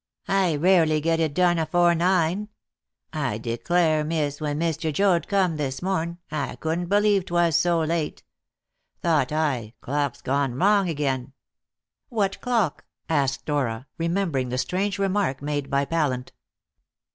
I 0.27 0.55
rarely 0.55 0.99
get 0.99 1.19
it 1.19 1.35
done 1.35 1.59
afore 1.59 1.93
nine. 1.93 2.49
I 3.13 3.37
declare, 3.37 4.03
miss, 4.03 4.41
when 4.41 4.59
Mr. 4.59 4.91
Joad 4.91 5.27
come 5.27 5.57
this 5.57 5.83
morn, 5.83 6.17
I 6.31 6.55
couldn't 6.55 6.87
believe 6.87 7.25
'twas 7.27 7.55
so 7.55 7.81
late. 7.81 8.23
Thought 9.03 9.31
I, 9.31 9.75
Clock's 9.79 10.23
gone 10.23 10.55
wrong 10.55 10.89
again." 10.89 11.33
"What 12.09 12.41
clock?" 12.41 12.83
asked 13.09 13.45
Dora, 13.45 13.85
remembering 13.99 14.49
the 14.49 14.57
strange 14.57 14.97
remark 14.97 15.39
made 15.39 15.69
by 15.69 15.85
Pallant. 15.85 16.31